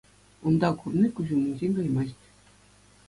[0.51, 2.21] Унта курни куҫ умӗнчен каймасть.